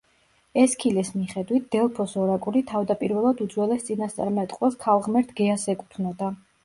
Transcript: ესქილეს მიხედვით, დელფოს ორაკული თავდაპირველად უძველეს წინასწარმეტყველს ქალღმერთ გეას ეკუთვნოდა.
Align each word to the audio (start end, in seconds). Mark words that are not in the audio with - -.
ესქილეს 0.59 1.11
მიხედვით, 1.17 1.67
დელფოს 1.75 2.15
ორაკული 2.23 2.63
თავდაპირველად 2.71 3.43
უძველეს 3.47 3.87
წინასწარმეტყველს 3.91 4.79
ქალღმერთ 4.87 5.35
გეას 5.43 5.67
ეკუთვნოდა. 5.77 6.33